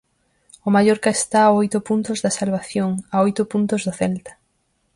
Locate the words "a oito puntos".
1.45-2.17, 3.15-3.81